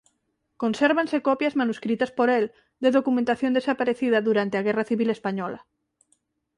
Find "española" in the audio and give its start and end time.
5.17-5.59